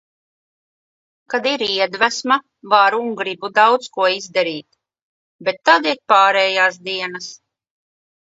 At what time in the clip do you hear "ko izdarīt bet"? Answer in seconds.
3.97-5.61